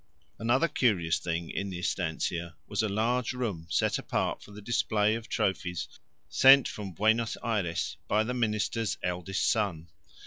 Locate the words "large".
2.89-3.33